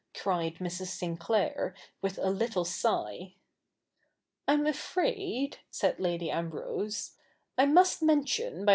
[0.15, 0.87] said Mrs.
[0.87, 3.35] Sinclair, with a little sigh.'
[4.47, 7.17] I'm afraid,' said Lady Ambrose,'
[7.59, 8.69] I must mention, by CH.